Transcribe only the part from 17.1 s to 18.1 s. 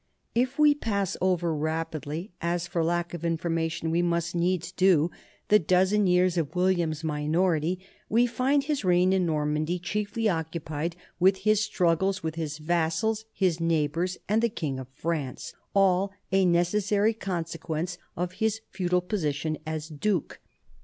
consequence